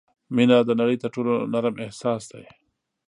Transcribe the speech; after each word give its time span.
•مینه 0.35 0.57
د 0.67 0.71
نړۍ 0.81 0.97
تر 1.01 1.09
ټولو 1.15 1.33
نرم 1.53 1.75
احساس 1.85 2.23
دی. 2.31 2.43